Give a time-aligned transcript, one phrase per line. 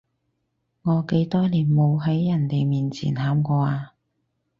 [0.81, 3.93] 我幾多年冇喺人哋面前喊過啊